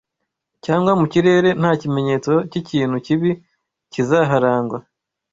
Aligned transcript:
cyangwa 0.65 0.91
mu 0.99 1.05
kirere 1.13 1.49
nta 1.59 1.71
kimenyetso 1.81 2.33
cy’ikintu 2.49 2.95
kibi 3.05 3.31
kizaharangwa 3.91 4.79